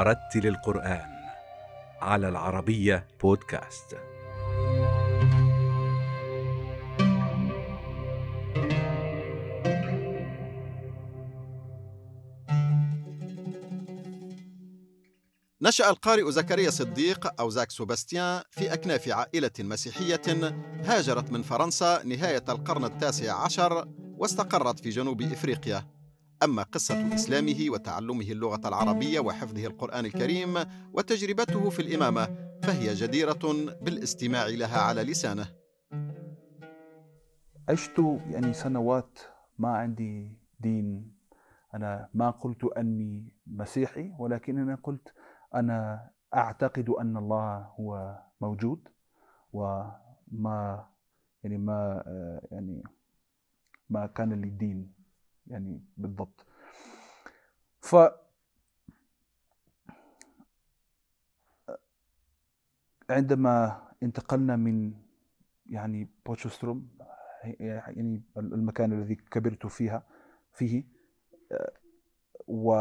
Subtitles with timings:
[0.00, 1.10] ورتل القرآن
[2.00, 3.96] على العربية بودكاست.
[15.62, 20.54] نشأ القارئ زكريا صديق أو زاك سوباستيان في أكناف عائلة مسيحية
[20.84, 25.99] هاجرت من فرنسا نهاية القرن التاسع عشر واستقرت في جنوب إفريقيا
[26.42, 30.54] أما قصة إسلامه وتعلمه اللغة العربية وحفظه القرآن الكريم
[30.92, 32.24] وتجربته في الإمامة
[32.62, 35.46] فهي جديرة بالاستماع لها على لسانه.
[37.68, 37.98] عشت
[38.30, 39.18] يعني سنوات
[39.58, 41.12] ما عندي دين.
[41.74, 45.14] أنا ما قلت أني مسيحي ولكن أنا قلت
[45.54, 48.88] أنا أعتقد أن الله هو موجود.
[49.52, 50.86] وما
[51.44, 52.02] يعني ما
[52.52, 52.82] يعني
[53.90, 54.99] ما كان لي دين
[55.50, 56.46] يعني بالضبط.
[57.80, 57.96] ف
[63.10, 64.92] عندما انتقلنا من
[65.66, 66.88] يعني بوتشستروم
[67.44, 70.02] يعني المكان الذي كبرت فيها
[70.52, 70.84] فيه
[72.46, 72.74] و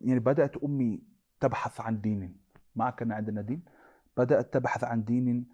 [0.00, 1.02] يعني بدأت أمي
[1.40, 2.36] تبحث عن دين.
[2.76, 3.62] ما كان عندنا دين.
[4.16, 5.48] بدأت تبحث عن دين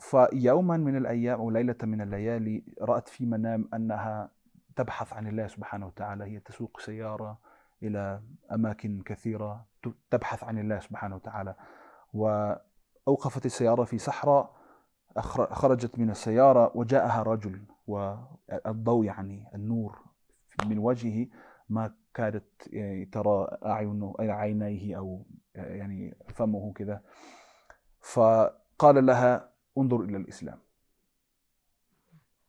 [0.00, 4.30] فيوما من الأيام أو ليلة من الليالي رأت في منام أنها
[4.78, 7.38] تبحث عن الله سبحانه وتعالى هي تسوق سيارة
[7.82, 9.66] إلى أماكن كثيرة
[10.10, 11.54] تبحث عن الله سبحانه وتعالى.
[12.12, 14.58] وأوقفت السيارة في صحراء
[15.50, 19.98] خرجت من السيارة وجاءها رجل والضوء يعني النور
[20.66, 21.26] من وجهه
[21.68, 27.02] ما كادت يعني ترى أعينه عينيه أو يعني فمه كذا.
[28.00, 30.58] فقال لها انظر إلى الإسلام.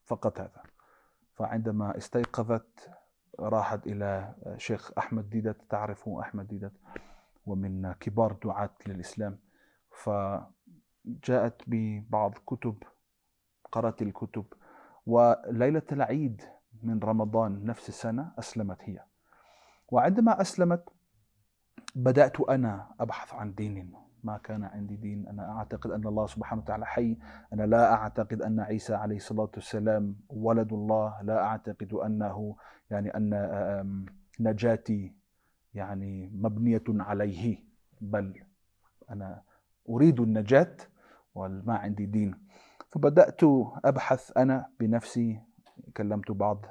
[0.05, 0.63] فقط هذا.
[1.39, 2.89] فعندما استيقظت
[3.39, 5.61] راحت إلى شيخ أحمد ديدت.
[5.69, 6.73] تعرفه أحمد ديدت؟
[7.45, 9.39] ومن كبار دعاة للإسلام.
[10.03, 12.83] فجاءت ببعض كتب
[13.71, 14.45] قرأت الكتب
[15.05, 16.41] وليلة العيد
[16.83, 19.03] من رمضان نفس السنة أسلمت هي.
[19.87, 20.89] وعندما أسلمت
[21.95, 24.08] بدأت أنا أبحث عن دين.
[24.23, 25.27] ما كان عندي دين.
[25.27, 27.17] أنا أعتقد أن الله سبحانه وتعالى حي.
[27.53, 31.21] أنا لا أعتقد أن عيسى عليه الصلاة والسلام ولد الله.
[31.21, 32.55] لا أعتقد أنه
[32.89, 34.05] يعني أن
[34.39, 35.15] نجاتي
[35.73, 37.63] يعني مبنية عليه.
[38.01, 38.43] بل
[39.09, 39.43] أنا
[39.89, 40.77] أريد النجاة
[41.35, 42.35] وما عندي دين.
[42.89, 43.43] فبدأت
[43.85, 45.41] أبحث أنا بنفسي.
[45.97, 46.65] كلمت بعض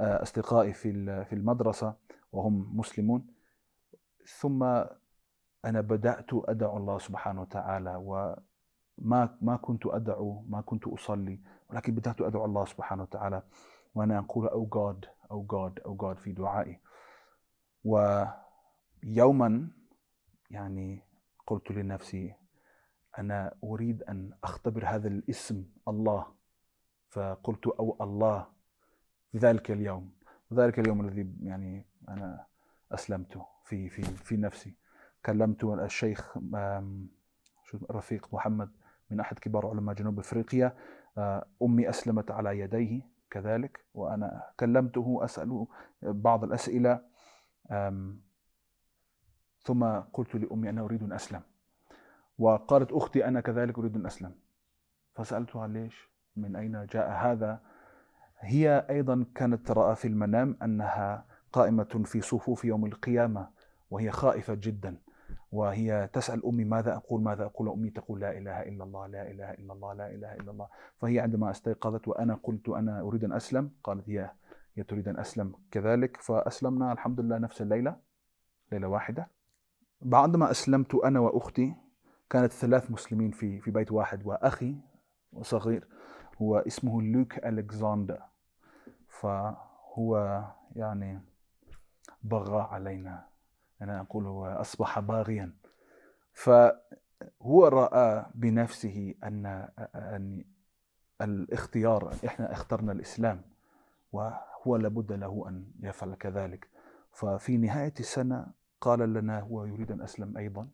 [0.00, 1.94] أصدقائي في في المدرسة
[2.32, 3.26] وهم مسلمون.
[4.40, 4.84] ثم
[5.64, 12.20] أنا بدأت أدعو الله سبحانه وتعالى وما ما كنت أدعو ما كنت أصلي ولكن بدأت
[12.20, 13.42] أدعو الله سبحانه وتعالى.
[13.94, 16.80] وأنا أقول أو جاد أو جاد أو جاد في دعائي.
[17.84, 19.70] ويوما
[20.50, 21.02] يعني
[21.46, 22.34] قلت لنفسي
[23.18, 26.26] أنا أريد أن أختبر هذا الاسم الله.
[27.08, 28.46] فقلت أو الله
[29.32, 30.12] في ذلك اليوم.
[30.52, 32.46] ذلك اليوم الذي يعني أنا
[32.92, 34.74] أسلمت في في في نفسي.
[35.26, 36.38] كلمت الشيخ
[37.90, 38.70] رفيق محمد
[39.10, 40.76] من أحد كبار علماء جنوب أفريقيا.
[41.62, 45.68] أمي أسلمت على يديه كذلك وأنا كلمته أسأله
[46.02, 47.00] بعض الأسئلة
[49.60, 51.42] ثم قلت لأمي أنا أريد أن أسلم
[52.38, 54.34] وقالت أختي أنا كذلك أريد أن أسلم.
[55.14, 57.60] فسألتها ليش؟ من أين جاء هذا؟
[58.38, 63.48] هي أيضا كانت ترى في المنام أنها قائمة في صفوف يوم القيامة
[63.90, 64.96] وهي خائفة جدا.
[65.54, 69.50] وهي تسأل أمي ماذا أقول؟ ماذا أقول؟ أمي تقول لا إله إلا الله لا إله
[69.50, 70.68] إلا الله لا إله إلا الله.
[70.98, 74.30] فهي عندما استيقظت وأنا قلت أنا أريد أن أسلم قالت هي
[74.74, 77.96] هي تريد أن أسلم كذلك فأسلمنا الحمد لله نفس الليلة
[78.72, 79.28] ليلة واحدة.
[80.02, 81.74] بعدما أسلمت أنا وأختي
[82.30, 84.76] كانت ثلاث مسلمين في في بيت واحد وأخي
[85.42, 85.88] صغير
[86.42, 88.22] هو اسمه لوك ألكساندر.
[89.08, 90.42] فهو
[90.76, 91.20] يعني
[92.22, 93.33] بغى علينا
[93.82, 95.52] أنا أقول هو أصبح باغيا.
[96.32, 99.46] فهو رأى بنفسه أن
[99.94, 100.44] أن
[101.20, 103.42] الاختيار إحنا اخترنا الإسلام
[104.12, 106.68] وهو لابد له أن يفعل كذلك.
[107.12, 108.46] ففي نهاية السنة
[108.80, 110.68] قال لنا هو يريد أن أسلم أيضا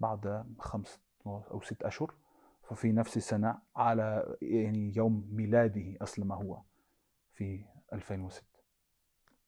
[0.00, 2.14] بعد خمس أو ست أشهر.
[2.62, 6.60] ففي نفس السنة على يعني يوم ميلاده أسلم هو
[7.32, 8.46] في 2006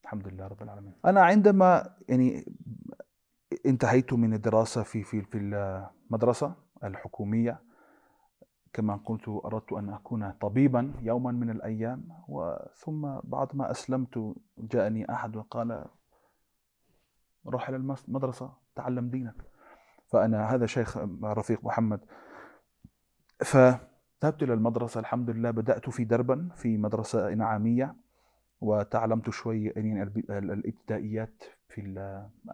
[0.05, 0.94] الحمد لله رب العالمين.
[1.05, 2.44] أنا عندما يعني
[3.67, 6.55] انتهيت من الدراسة في في في المدرسة
[6.85, 7.62] الحكومية.
[8.73, 15.37] كما قلت أردت أن أكون طبيبا يوما من الأيام وثم بعد ما أسلمت جاءني أحد
[15.37, 15.85] وقال
[17.47, 19.35] روح إلى المدرسة تعلم دينك.
[20.06, 22.00] فأنا هذا شيخ رفيق محمد.
[23.44, 27.94] فذهبت إلى المدرسة الحمد لله بدأت في دربا في مدرسة إنعامية.
[28.61, 29.71] وتعلمت شوي
[30.31, 31.81] الإبتدائيات في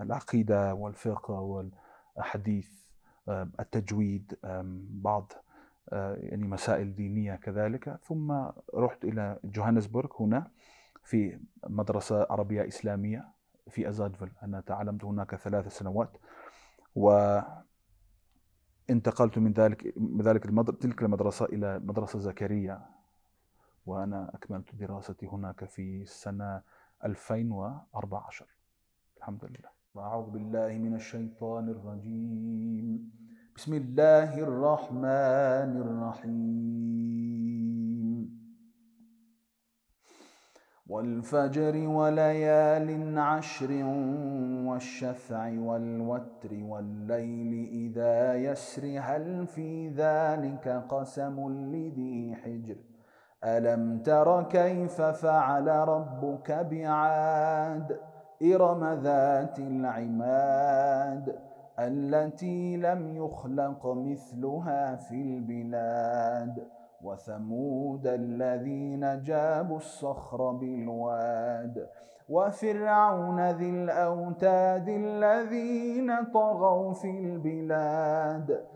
[0.00, 2.70] العقيدة والفقه والحديث
[3.60, 4.38] التجويد
[5.02, 5.32] بعض
[5.92, 7.98] يعني مسائل دينية كذلك.
[8.04, 8.32] ثم
[8.74, 10.50] رحت إلى جوهانسبورغ هنا
[11.04, 13.28] في مدرسة عربية إسلامية
[13.68, 14.30] في أزادفل.
[14.42, 16.16] أنا تعلمت هناك ثلاث سنوات
[16.94, 17.38] و
[18.90, 20.72] انتقلت من ذلك من ذلك المدر...
[20.72, 22.95] تلك المدرسة إلى مدرسة زكريا.
[23.86, 26.62] وأنا أكملت دراستي هناك في السنة
[27.04, 28.46] 2014
[29.16, 29.70] الحمد لله.
[29.96, 33.10] أعوذ بالله من الشيطان الرجيم.
[33.56, 37.26] بسم الله الرحمن الرحيم.
[40.86, 43.72] والفجر وليال عشر
[44.68, 51.36] والشفع والوتر والليل إذا يسر هل في ذلك قسم
[51.74, 52.76] لذي حجر؟
[53.44, 58.00] ألم تر كيف فعل ربك بعاد؟
[58.42, 61.38] إرم ذات العماد
[61.78, 66.68] التي لم يخلق مثلها في البلاد
[67.02, 71.88] وثمود الذين جابوا الصخر بالواد
[72.28, 78.75] وفرعون ذي الأوتاد الذين طغوا في البلاد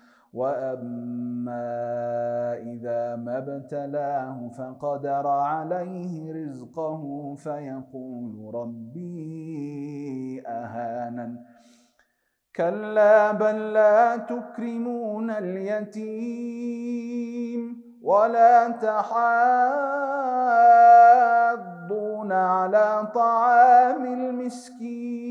[0.33, 1.67] واما
[2.57, 11.37] اذا ما ابتلاه فقدر عليه رزقه فيقول ربي اهانن.
[12.55, 16.81] كلا بل لا تكرمون اليتيم
[18.03, 19.11] ولا تحاضون
[22.31, 25.30] على طعام المسكين.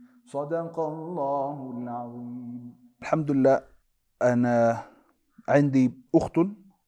[0.25, 2.75] صدق الله العظيم.
[3.01, 3.63] الحمد لله
[4.21, 4.83] أنا
[5.49, 6.39] عندي أخت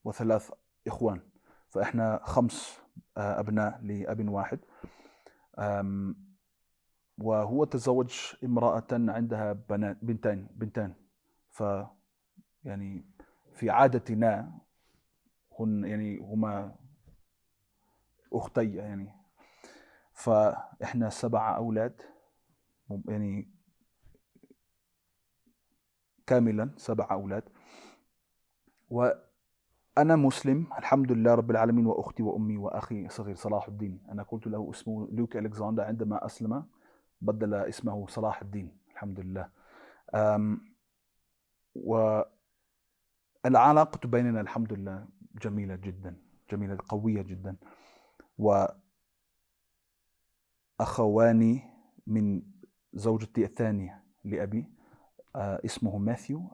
[0.03, 0.51] وثلاث
[0.87, 1.21] إخوان
[1.69, 2.79] فإحنا خمس
[3.17, 4.59] آه، أبناء لأب واحد.
[7.17, 10.93] وهو تزوج امرأة عندها بنات بنتين بنتان.
[11.49, 11.63] ف
[12.63, 13.05] يعني
[13.53, 14.59] في عادتنا
[15.59, 16.75] هن يعني هما
[18.33, 19.09] أختي يعني.
[20.13, 22.01] فإحنا سبعة أولاد.
[22.89, 23.49] يعني
[26.27, 27.43] كاملا سبعة أولاد.
[28.89, 29.09] و
[29.97, 33.99] أنا مسلم الحمد لله رب العالمين وأختي وأمي وأخي صغير صلاح الدين.
[34.09, 36.65] أنا قلت له اسمه لوك ألكسندر عندما أسلم
[37.21, 39.49] بدل اسمه صلاح الدين الحمد لله.
[43.45, 45.07] والعلاقة بيننا الحمد لله
[45.41, 46.15] جميلة جدا
[46.51, 47.55] جميلة قوية جدا.
[50.79, 51.61] وأخواني
[52.07, 52.41] من
[52.93, 54.65] زوجتي الثانية لأبي
[55.35, 56.53] آه، اسمه ماثيو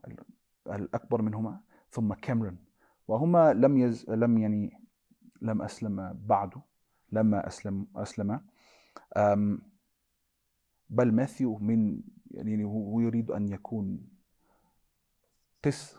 [0.67, 2.57] الأكبر منهما ثم كاميرون.
[3.07, 4.81] وهما لم يز لم يعني
[5.41, 6.53] لم أسلم بعد
[7.11, 8.41] لما أسلم أسلم
[10.89, 14.07] بل ماثيو من يعني هو يريد أن يكون
[15.63, 15.97] قس-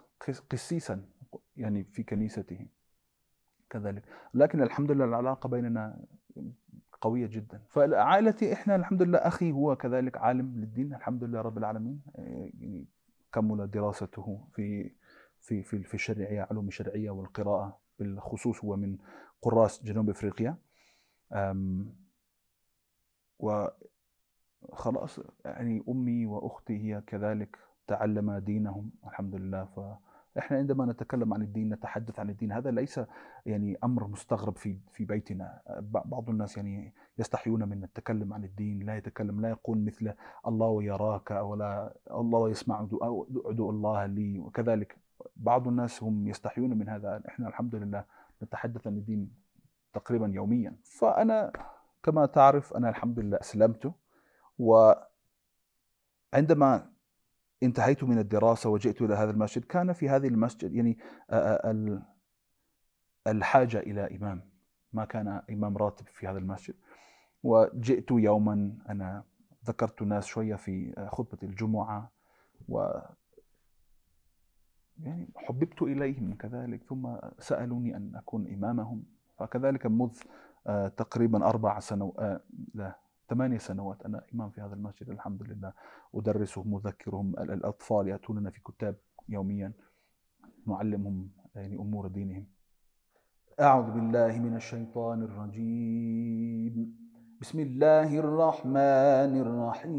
[0.51, 1.05] قسيسا
[1.57, 2.67] يعني في كنيسته
[3.71, 4.03] كذلك.
[4.35, 6.05] لكن الحمد لله العلاقة بيننا
[7.01, 7.63] قوية جدا.
[7.69, 12.03] فعائلتي إحنا الحمد لله أخي هو كذلك عالم للدين الحمد لله رب العالمين.
[12.15, 12.89] يعني
[13.33, 14.91] كمل دراسته في
[15.41, 18.99] في في في الشرعية علوم الشرعية والقراءة بالخصوص هو من
[19.43, 20.57] قراص جنوب إفريقيا.
[21.33, 21.97] أم،
[24.69, 29.99] وخلاص يعني أمي وأختي هي كذلك تعلم دينهم الحمد لله.
[30.35, 33.01] فاحنا عندما نتكلم عن الدين نتحدث عن الدين هذا ليس
[33.47, 35.61] يعني أمر مستغرب في في بيتنا.
[36.05, 40.15] بعض الناس يعني يستحيون من التكلم عن الدين لا يتكلم لا يقول مثل
[40.47, 44.99] الله يراك ولا الله يسمع ادعو الله لي وكذلك.
[45.37, 47.23] بعض الناس هم يستحيون من هذا.
[47.29, 48.05] إحنا الحمد لله
[48.43, 49.31] نتحدث عن الدين
[49.93, 50.77] تقريبا يوميا.
[50.85, 51.53] فأنا
[52.03, 53.93] كما تعرف أنا الحمد لله أسلمت.
[56.33, 56.91] وعندما
[57.63, 60.99] انتهيت من الدراسة وجئت إلى هذا المسجد كان في هذه المسجد يعني
[61.33, 62.03] ال-
[63.27, 64.51] الحاجة إلى إمام.
[64.93, 66.75] ما كان إمام راتب في هذا المسجد.
[67.43, 69.25] وجئت يوما أنا
[69.67, 72.11] ذكرت ناس شوية في خطبة الجمعة
[72.69, 72.91] و
[74.99, 79.05] يعني حببت إليهم كذلك ثم سألوني أن أكون إمامهم.
[79.39, 80.19] فكذلك منذ
[80.97, 82.99] تقريبا أربع سنوات لا
[83.31, 84.03] ثمانية سنوات.
[84.03, 85.73] أنا إمام في هذا المسجد الحمد لله.
[86.15, 88.97] أدرسهم أذكرهم ال- الأطفال يأتوننا في كتاب
[89.29, 89.73] يوميا.
[90.67, 92.47] نعلمهم يعني أمور دينهم.
[93.61, 96.97] أعوذ بالله من الشيطان الرجيم.
[97.41, 99.91] بسم الله الرحمن الرحيم.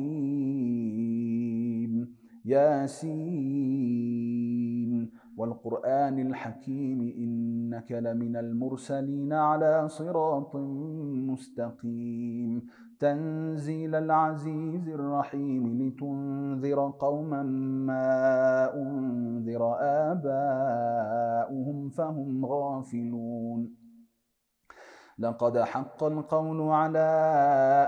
[2.46, 3.81] ياسين.
[5.42, 10.56] والقرآن الحكيم إنك لمن المرسلين على صراط
[11.30, 12.68] مستقيم.
[13.00, 17.44] تنزيل العزيز الرحيم لتنذر قوما
[17.90, 19.76] ما أنذر
[20.12, 23.76] آباؤهم فهم غافلون.
[25.20, 27.10] لقد حق القول على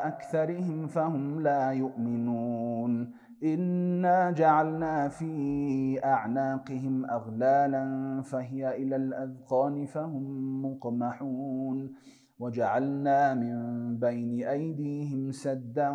[0.04, 3.23] أكثرهم فهم لا يؤمنون.
[3.44, 10.26] إنا جعلنا في أعناقهم أغلالا فهي إلى الأذقان فهم
[10.66, 11.94] مقمحون
[12.40, 13.58] وجعلنا من
[14.00, 15.90] بين أيديهم سدا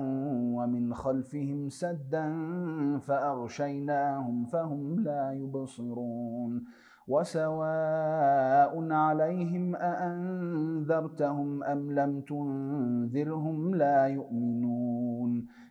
[0.57, 2.27] ومن خلفهم سدا
[2.99, 6.65] فأغشيناهم فهم لا يبصرون
[7.09, 15.47] وسواء عليهم أأنذرتهم أم لم تنذرهم لا يؤمنون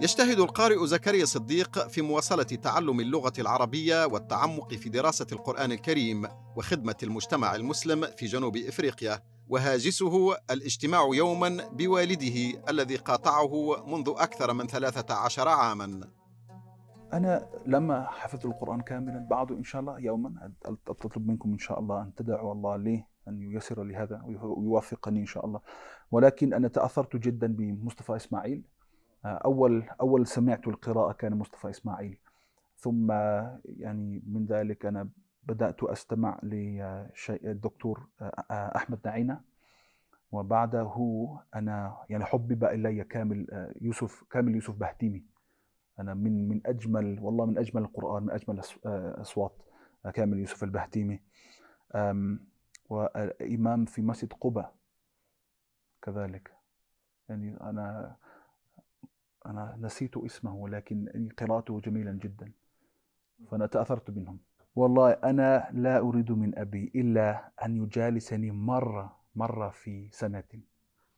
[0.00, 6.96] يجتهد القارئ زكريا صديق في مواصلة تعلم اللغة العربية والتعمق في دراسة القرآن الكريم وخدمة
[7.02, 15.14] المجتمع المسلم في جنوب إفريقيا وهاجسه الاجتماع يوما بوالده الذي قاطعه منذ أكثر من ثلاثة
[15.14, 16.00] عشر عاما.
[17.12, 20.52] أنا لما حفظت القرآن كاملا بعد إن شاء الله يوما
[20.88, 25.26] أطلب منكم إن شاء الله أن تدعوا الله لي أن ييسر لي هذا ويوفقني إن
[25.26, 25.60] شاء الله.
[26.10, 28.62] ولكن أنا تأثرت جدا بمصطفى إسماعيل.
[29.24, 32.18] أول أول سمعت القراءة كان مصطفى إسماعيل.
[32.76, 33.12] ثم
[33.64, 35.08] يعني من ذلك أنا
[35.42, 38.08] بدأت أستمع للدكتور
[38.50, 39.40] أحمد نعينة
[40.32, 40.94] وبعده
[41.54, 45.24] أنا يعني حبب إلي كامل يوسف كامل يوسف بهتيمي.
[46.00, 48.60] أنا من من أجمل والله من أجمل القرآن من أجمل
[49.20, 49.62] أصوات
[50.14, 51.20] كامل يوسف البهتيمي.
[52.90, 54.68] وإمام في مسجد قبة
[56.02, 56.52] كذلك.
[57.28, 58.16] يعني أنا
[59.46, 62.52] أنا نسيت اسمه ولكن قراءته جميلا جدا.
[63.50, 64.38] فأنا تأثرت منهم.
[64.76, 70.44] والله أنا لا أريد من أبي إلا أن يجالسني مرة مرة في سنة.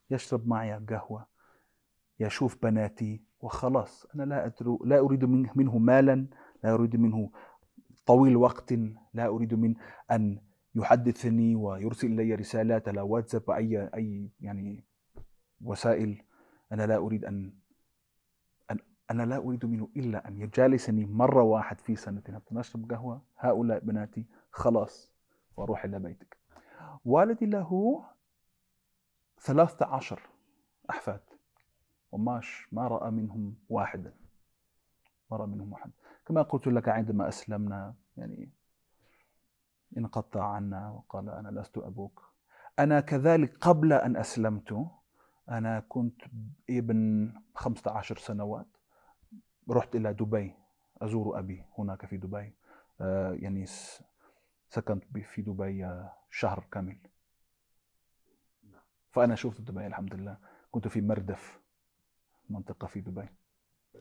[0.09, 1.27] يشرب معي قهوة
[2.19, 4.05] يشوف بناتي وخلاص.
[4.15, 6.27] أنا لا أدرو لا أريد منه, منه مالا
[6.63, 7.31] لا أريد منه
[8.05, 8.73] طويل وقت
[9.13, 9.75] لا أريد من
[10.11, 10.41] أن
[10.75, 14.83] يحدثني ويرسل إلي رسالات على واتساب أي أي يعني
[15.61, 16.23] وسائل.
[16.71, 17.53] أنا لا أريد أن
[19.11, 24.25] أنا لا أريد منه إلا أن يجالسني مرة واحد في حتى نشرب قهوة هؤلاء بناتي
[24.51, 25.11] خلاص
[25.57, 26.37] وأروح إلى بيتك.
[27.05, 28.03] والدي له
[29.39, 30.21] ثلاثة عشر
[30.89, 31.21] أحفاد
[32.11, 34.13] وماش ما رأى منهم واحدا.
[35.31, 35.91] ما رأى منهم واحد.
[36.25, 38.49] كما قلت لك عندما أسلمنا يعني
[39.97, 42.23] انقطع عنا وقال أنا لست أبوك.
[42.79, 44.87] أنا كذلك قبل أن أسلمت
[45.49, 46.21] أنا كنت
[46.69, 48.76] ابن 15 سنوات.
[49.69, 50.55] رحت إلى دبي
[51.01, 52.53] أزور أبي هناك في دبي.
[53.01, 53.65] آه، يعني
[54.69, 56.97] سكنت في دبي آه، شهر كامل.
[59.11, 60.37] فأنا شفت دبي الحمد لله.
[60.71, 61.59] كنت في مردف
[62.49, 63.29] منطقة في دبي.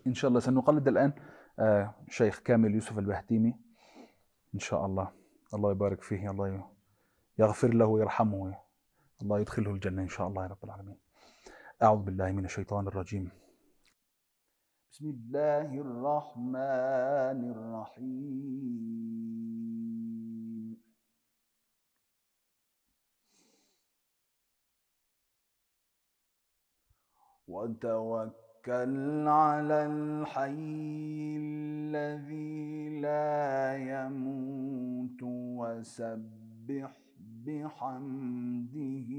[0.06, 1.12] إن شاء الله سنقلد الآن
[1.58, 3.56] آه، شيخ كامل يوسف البهتيمي.
[4.54, 5.12] إن شاء الله.
[5.54, 6.70] الله يبارك فيه الله
[7.38, 8.58] يغفر له ويرحمه.
[9.22, 10.96] الله يدخله الجنة إن شاء الله يا رب العالمين.
[11.82, 13.45] أعوذ بالله من الشيطان الرجيم.
[14.96, 19.16] بسم الله الرحمن الرحيم.
[27.48, 35.22] وتوكل على الحي الذي لا يموت
[35.60, 37.00] وسبح
[37.46, 39.10] بحمده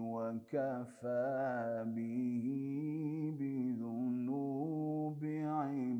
[0.00, 2.44] وكفى به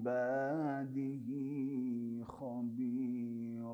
[0.00, 1.28] عباده
[2.24, 3.70] خبيرا.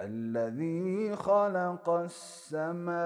[0.00, 3.04] الذي خلق السماوات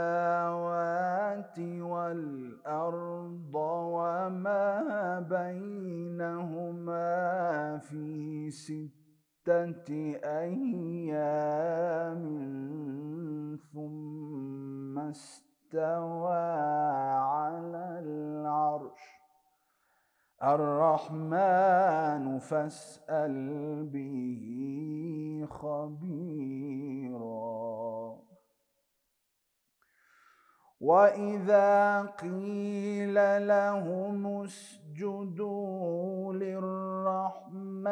[1.81, 6.59] والأرض وما بينهما
[7.79, 8.99] في ست
[9.49, 12.23] ستة أيام
[13.73, 16.37] ثم استوى
[17.17, 19.18] على العرش.
[20.43, 24.45] الرحمن فاسأل به
[25.51, 26.89] خبيرا.
[30.81, 33.15] وإذا قيل
[33.49, 37.89] لهم اسجدوا للرحمن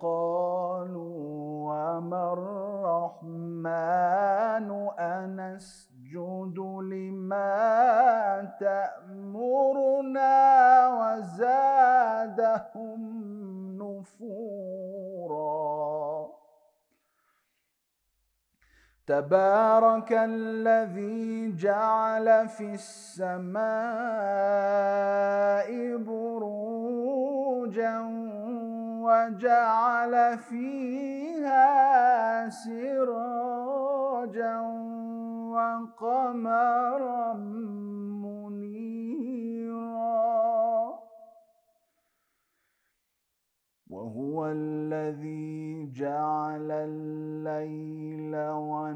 [0.00, 1.18] قالوا
[1.68, 3.68] وما الرحمن
[6.08, 6.58] أنسجد
[6.92, 10.36] لما تأمرنا
[10.98, 13.00] وزادهم
[13.78, 14.98] نفورا.
[19.06, 23.58] تبارك الذي جعل في السماء
[25.96, 27.98] بروجا
[29.02, 33.98] وجعل فيها سراجا
[35.78, 37.34] وقمرا
[38.22, 38.98] منيرا.
[43.90, 48.92] وهو الذي جعل الليل والنهار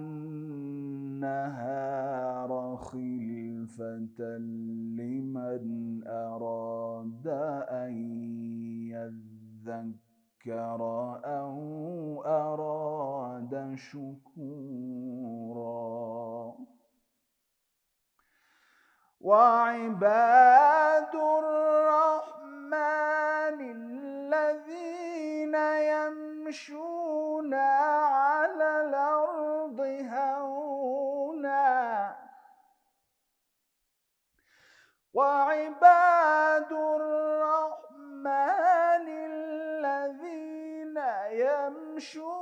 [2.77, 4.39] خلفة
[4.99, 5.65] لمن
[6.07, 7.27] أراد
[7.71, 7.93] أن
[8.91, 10.83] يذكر
[11.25, 14.93] أو أراد شكورا.
[19.23, 22.73] وعباد الرحمن
[23.79, 25.55] الذين
[25.95, 29.81] يمشون على الأرض
[30.11, 31.63] هونا.
[35.15, 38.33] وعباد الرحمن
[39.09, 40.99] الذين
[41.31, 42.42] يمشون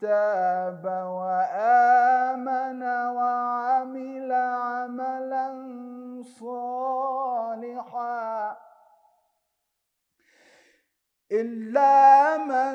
[0.00, 0.84] تاب
[1.18, 2.82] وآمن
[3.18, 5.48] وعمل عملا
[6.40, 7.92] صالحا
[11.32, 12.74] إلا من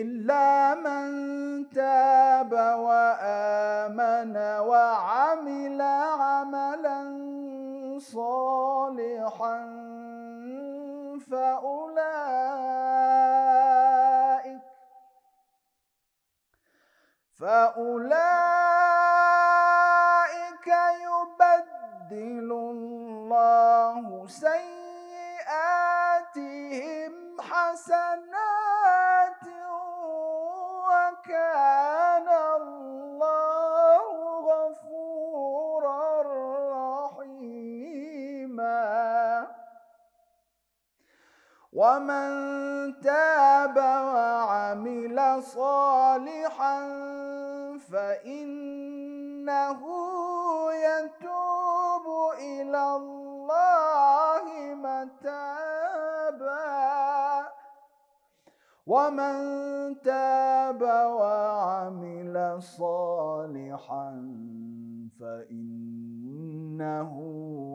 [0.00, 1.08] إلا من
[1.70, 4.36] تاب وآمن
[4.68, 7.00] وعمل عملا
[7.98, 9.58] صالحا
[11.30, 12.56] فأولئك
[17.40, 17.86] فأولئك
[21.06, 24.66] يبدل الله سيئاتهم
[27.40, 28.55] حسنات
[41.86, 42.30] ومن
[43.00, 46.78] تاب وعمل صالحا
[47.78, 49.80] فإنه
[50.72, 52.06] يتوب
[52.38, 54.44] إلى الله
[54.74, 55.46] متابا.
[58.86, 59.36] ومن
[60.00, 60.82] تاب
[61.20, 64.10] وعمل صالحا
[65.20, 67.12] فإنه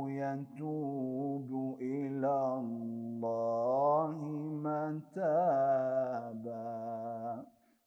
[0.09, 0.90] يتوب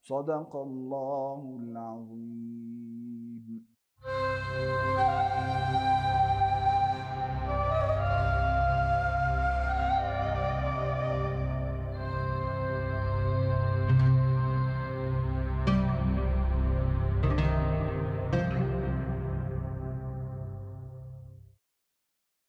[0.04, 3.64] صدق الله العظيم.